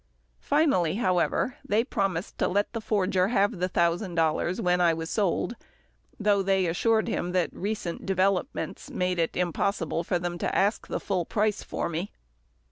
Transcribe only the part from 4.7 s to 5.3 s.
I was